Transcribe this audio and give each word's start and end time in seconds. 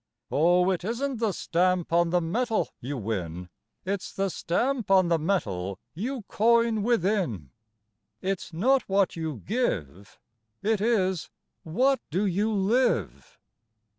Oh, 0.31 0.71
it 0.71 0.83
isn't 0.83 1.19
the 1.19 1.31
stamp 1.31 1.93
on 1.93 2.09
the 2.09 2.21
metal 2.21 2.69
you 2.79 2.97
win; 2.97 3.49
It's 3.85 4.11
the 4.11 4.29
stamp 4.29 4.89
on 4.89 5.09
the 5.09 5.19
metal 5.19 5.77
you 5.93 6.23
coin 6.27 6.81
within. 6.81 7.51
It's 8.19 8.51
not 8.51 8.81
what 8.89 9.15
you 9.15 9.43
give; 9.45 10.17
It 10.63 10.81
is 10.81 11.29
"What 11.61 11.99
do 12.09 12.25
you 12.25 12.51
live?" 12.51 13.37